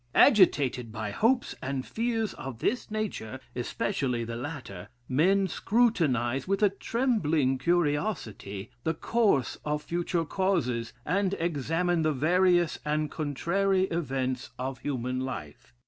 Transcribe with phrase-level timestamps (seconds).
[0.15, 6.69] Agitated by hopes and fears of this nature, especially the latter, men scrutinize, with a
[6.71, 14.79] trembling curiosity, the course of future causes, and examine the various and contrary events of
[14.79, 15.71] human life.